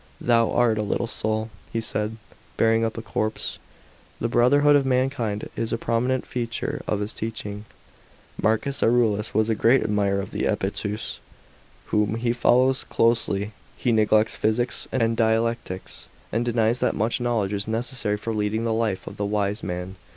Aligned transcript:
"Thou 0.19 0.49
art 0.51 0.79
a 0.79 0.81
little 0.81 1.05
soul," 1.05 1.51
he 1.71 1.79
said," 1.79 2.17
bearing 2.57 2.83
up 2.83 2.97
a 2.97 3.03
corpse." 3.03 3.59
f 4.15 4.19
The 4.19 4.27
brotherhood 4.29 4.75
of 4.75 4.83
mankind 4.83 5.47
is 5.55 5.71
a 5.71 5.77
prominent 5.77 6.25
feature 6.25 6.81
of 6.87 7.01
his 7.01 7.13
teaching.§ 7.13 7.65
10. 8.41 8.41
MARCUS 8.41 8.81
AURELIUS 8.81 9.35
was 9.35 9.47
a 9.47 9.53
great 9.53 9.83
admirer 9.83 10.19
of 10.19 10.33
Epictetus, 10.35 11.19
whom 11.89 12.15
he 12.15 12.33
follows 12.33 12.83
closelyo 12.89 13.51
He 13.77 13.91
neglects 13.91 14.33
physics 14.35 14.87
and 14.91 15.15
dialectics, 15.15 16.07
and 16.31 16.43
denies 16.43 16.79
that 16.79 16.95
much 16.95 17.21
knowledge 17.21 17.53
is 17.53 17.67
necessary 17.67 18.17
for 18.17 18.33
leading 18.33 18.63
the 18.65 18.73
life 18.73 19.05
of 19.05 19.17
the 19.17 19.25
wise 19.27 19.61
man. 19.61 19.97